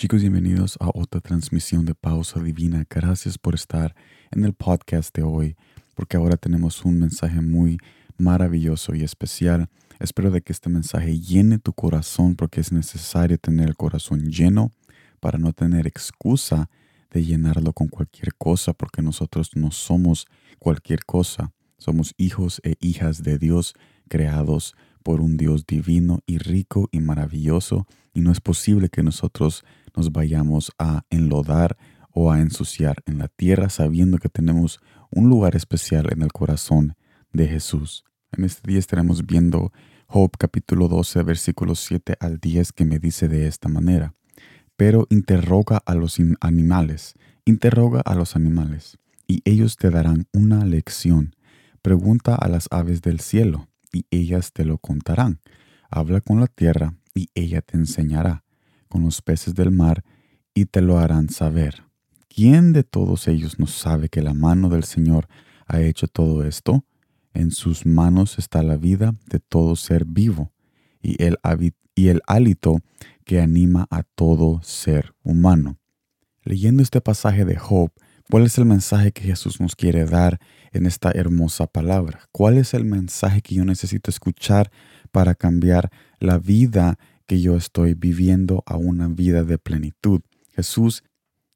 [0.00, 2.86] Chicos, bienvenidos a otra transmisión de Pausa Divina.
[2.88, 3.94] Gracias por estar
[4.30, 5.56] en el podcast de hoy,
[5.94, 7.76] porque ahora tenemos un mensaje muy
[8.16, 9.68] maravilloso y especial.
[9.98, 14.72] Espero de que este mensaje llene tu corazón, porque es necesario tener el corazón lleno
[15.20, 16.70] para no tener excusa
[17.10, 20.26] de llenarlo con cualquier cosa, porque nosotros no somos
[20.58, 21.52] cualquier cosa.
[21.76, 23.74] Somos hijos e hijas de Dios
[24.08, 29.62] creados por un Dios divino y rico y maravilloso, y no es posible que nosotros
[29.96, 31.76] nos vayamos a enlodar
[32.12, 34.80] o a ensuciar en la tierra sabiendo que tenemos
[35.10, 36.94] un lugar especial en el corazón
[37.32, 38.04] de Jesús.
[38.32, 39.72] En este día estaremos viendo
[40.06, 44.14] Job capítulo 12 versículos 7 al 10 que me dice de esta manera.
[44.76, 51.36] Pero interroga a los animales, interroga a los animales, y ellos te darán una lección.
[51.82, 55.40] Pregunta a las aves del cielo, y ellas te lo contarán.
[55.90, 58.42] Habla con la tierra, y ella te enseñará
[58.90, 60.04] con los peces del mar
[60.52, 61.84] y te lo harán saber.
[62.28, 65.28] ¿Quién de todos ellos no sabe que la mano del Señor
[65.66, 66.84] ha hecho todo esto?
[67.32, 70.52] En sus manos está la vida de todo ser vivo
[71.00, 71.38] y el,
[71.94, 72.80] y el hálito
[73.24, 75.78] que anima a todo ser humano.
[76.42, 77.92] Leyendo este pasaje de Job,
[78.28, 80.40] ¿cuál es el mensaje que Jesús nos quiere dar
[80.72, 82.28] en esta hermosa palabra?
[82.32, 84.70] ¿Cuál es el mensaje que yo necesito escuchar
[85.12, 86.98] para cambiar la vida
[87.30, 90.20] que yo estoy viviendo a una vida de plenitud.
[90.52, 91.04] Jesús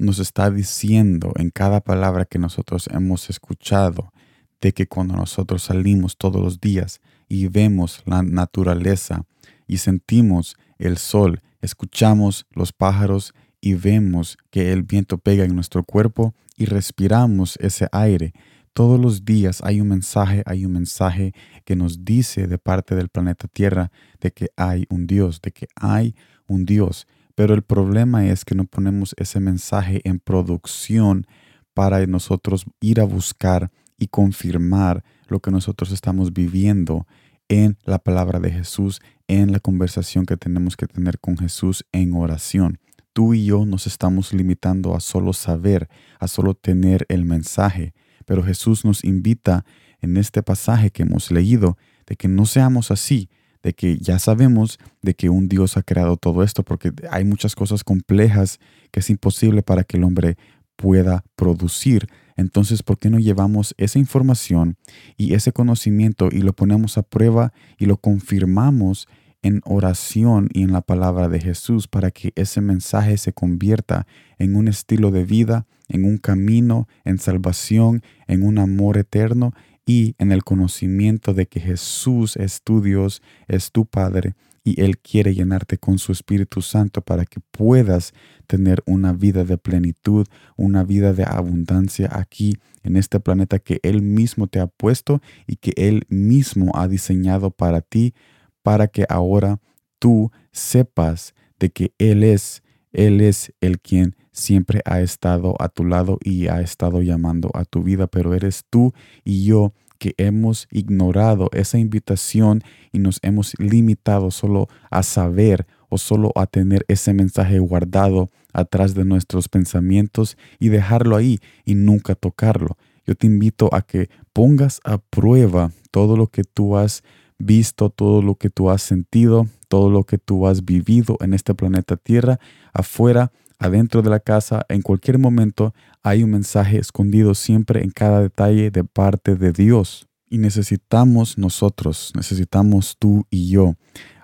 [0.00, 4.12] nos está diciendo en cada palabra que nosotros hemos escuchado
[4.60, 9.26] de que cuando nosotros salimos todos los días y vemos la naturaleza
[9.68, 15.84] y sentimos el sol, escuchamos los pájaros y vemos que el viento pega en nuestro
[15.84, 18.32] cuerpo y respiramos ese aire,
[18.72, 21.32] todos los días hay un mensaje, hay un mensaje
[21.64, 23.90] que nos dice de parte del planeta Tierra
[24.20, 26.14] de que hay un Dios, de que hay
[26.46, 27.06] un Dios.
[27.34, 31.26] Pero el problema es que no ponemos ese mensaje en producción
[31.74, 37.06] para nosotros ir a buscar y confirmar lo que nosotros estamos viviendo
[37.48, 42.14] en la palabra de Jesús, en la conversación que tenemos que tener con Jesús en
[42.14, 42.78] oración.
[43.12, 45.88] Tú y yo nos estamos limitando a solo saber,
[46.18, 47.92] a solo tener el mensaje,
[48.30, 49.64] pero Jesús nos invita
[50.00, 51.76] en este pasaje que hemos leído
[52.06, 53.28] de que no seamos así,
[53.60, 57.56] de que ya sabemos de que un Dios ha creado todo esto, porque hay muchas
[57.56, 58.60] cosas complejas
[58.92, 60.36] que es imposible para que el hombre
[60.76, 62.06] pueda producir.
[62.36, 64.76] Entonces, ¿por qué no llevamos esa información
[65.16, 69.08] y ese conocimiento y lo ponemos a prueba y lo confirmamos
[69.42, 74.06] en oración y en la palabra de Jesús para que ese mensaje se convierta
[74.38, 79.52] en un estilo de vida, en un camino, en salvación, en un amor eterno
[79.86, 84.98] y en el conocimiento de que Jesús es tu Dios, es tu Padre y Él
[84.98, 88.12] quiere llenarte con su Espíritu Santo para que puedas
[88.46, 90.26] tener una vida de plenitud,
[90.56, 95.56] una vida de abundancia aquí en este planeta que Él mismo te ha puesto y
[95.56, 98.14] que Él mismo ha diseñado para ti
[98.62, 99.60] para que ahora
[99.98, 102.62] tú sepas de que Él es,
[102.92, 107.64] Él es el quien siempre ha estado a tu lado y ha estado llamando a
[107.64, 108.92] tu vida, pero eres tú
[109.24, 115.98] y yo que hemos ignorado esa invitación y nos hemos limitado solo a saber o
[115.98, 122.14] solo a tener ese mensaje guardado atrás de nuestros pensamientos y dejarlo ahí y nunca
[122.14, 122.78] tocarlo.
[123.06, 127.02] Yo te invito a que pongas a prueba todo lo que tú has
[127.40, 131.54] visto, todo lo que tú has sentido, todo lo que tú has vivido en este
[131.54, 132.38] planeta Tierra,
[132.72, 138.20] afuera, adentro de la casa, en cualquier momento, hay un mensaje escondido siempre en cada
[138.20, 140.06] detalle de parte de Dios.
[140.28, 143.74] Y necesitamos nosotros, necesitamos tú y yo,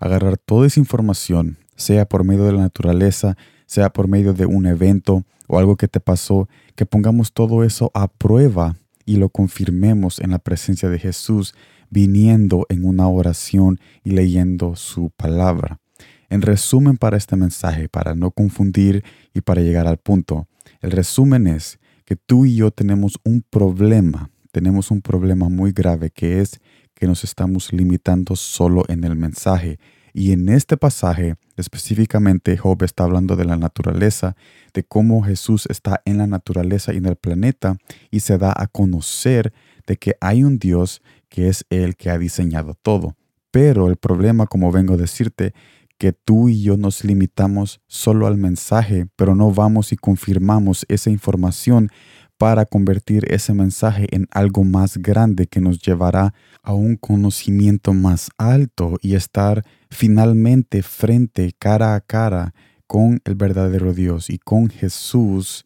[0.00, 3.36] agarrar toda esa información, sea por medio de la naturaleza,
[3.66, 7.90] sea por medio de un evento o algo que te pasó, que pongamos todo eso
[7.94, 11.54] a prueba y lo confirmemos en la presencia de Jesús,
[11.92, 15.78] viniendo en una oración y leyendo su palabra.
[16.30, 20.48] En resumen para este mensaje, para no confundir y para llegar al punto,
[20.80, 26.10] el resumen es que tú y yo tenemos un problema, tenemos un problema muy grave
[26.10, 26.60] que es
[26.94, 29.78] que nos estamos limitando solo en el mensaje.
[30.14, 34.34] Y en este pasaje específicamente Job está hablando de la naturaleza,
[34.72, 37.76] de cómo Jesús está en la naturaleza y en el planeta
[38.10, 39.52] y se da a conocer
[39.86, 41.02] de que hay un Dios
[41.32, 43.16] que es el que ha diseñado todo.
[43.50, 45.54] Pero el problema, como vengo a decirte,
[45.96, 51.08] que tú y yo nos limitamos solo al mensaje, pero no vamos y confirmamos esa
[51.08, 51.88] información
[52.36, 58.28] para convertir ese mensaje en algo más grande que nos llevará a un conocimiento más
[58.36, 62.52] alto y estar finalmente frente, cara a cara,
[62.86, 65.64] con el verdadero Dios y con Jesús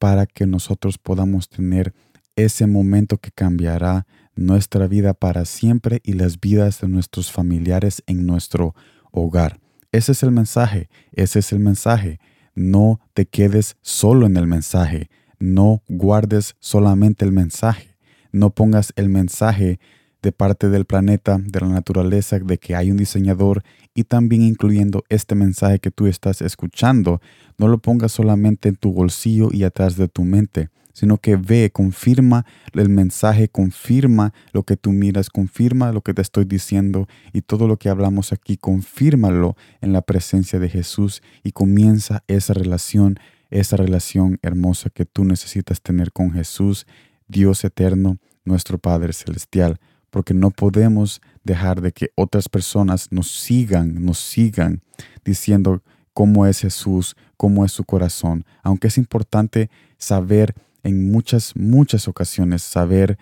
[0.00, 1.94] para que nosotros podamos tener
[2.36, 8.26] ese momento que cambiará nuestra vida para siempre y las vidas de nuestros familiares en
[8.26, 8.74] nuestro
[9.10, 9.60] hogar.
[9.92, 12.18] Ese es el mensaje, ese es el mensaje.
[12.54, 15.08] No te quedes solo en el mensaje,
[15.38, 17.96] no guardes solamente el mensaje,
[18.32, 19.78] no pongas el mensaje
[20.22, 23.62] de parte del planeta, de la naturaleza, de que hay un diseñador
[23.94, 27.20] y también incluyendo este mensaje que tú estás escuchando,
[27.58, 31.70] no lo pongas solamente en tu bolsillo y atrás de tu mente, sino que ve,
[31.70, 37.42] confirma el mensaje, confirma lo que tú miras, confirma lo que te estoy diciendo y
[37.42, 43.18] todo lo que hablamos aquí, confírmalo en la presencia de Jesús y comienza esa relación,
[43.50, 46.86] esa relación hermosa que tú necesitas tener con Jesús,
[47.28, 48.16] Dios eterno,
[48.46, 49.78] nuestro Padre Celestial
[50.14, 54.80] porque no podemos dejar de que otras personas nos sigan, nos sigan
[55.24, 55.82] diciendo
[56.12, 62.62] cómo es Jesús, cómo es su corazón, aunque es importante saber en muchas, muchas ocasiones,
[62.62, 63.18] saber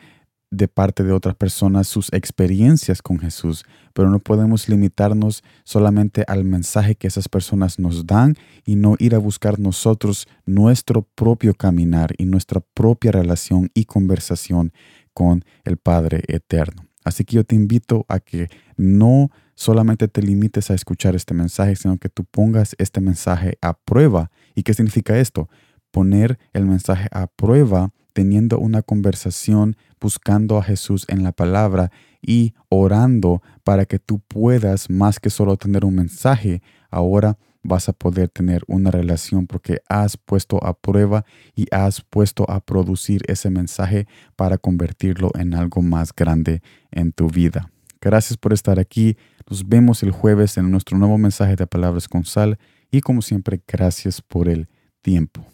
[0.53, 3.65] de parte de otras personas sus experiencias con Jesús,
[3.95, 8.37] pero no podemos limitarnos solamente al mensaje que esas personas nos dan
[8.67, 14.75] y no ir a buscar nosotros nuestro propio caminar y nuestra propia relación y conversación
[15.15, 16.87] con el Padre Eterno.
[17.03, 21.77] Así que yo te invito a que no solamente te limites a escuchar este mensaje,
[21.77, 24.31] sino que tú pongas este mensaje a prueba.
[24.55, 25.49] ¿Y qué significa esto?
[25.93, 32.55] Poner el mensaje a prueba teniendo una conversación, buscando a Jesús en la palabra y
[32.69, 36.61] orando para que tú puedas, más que solo tener un mensaje,
[36.91, 41.25] ahora vas a poder tener una relación porque has puesto a prueba
[41.55, 44.07] y has puesto a producir ese mensaje
[44.37, 46.61] para convertirlo en algo más grande
[46.91, 47.71] en tu vida.
[48.01, 49.17] Gracias por estar aquí.
[49.49, 52.59] Nos vemos el jueves en nuestro nuevo mensaje de Palabras con Sal
[52.91, 54.69] y como siempre, gracias por el
[55.03, 55.52] tiempo.